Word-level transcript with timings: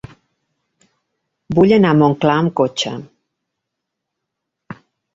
Vull 1.59 1.75
anar 1.77 1.93
a 1.95 1.99
Montclar 2.01 2.39
amb 2.39 2.57
cotxe. 2.63 2.97